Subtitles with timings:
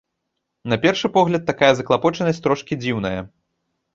[0.71, 3.15] На першы погляд, такая заклапочанасць трошкі дзіўная.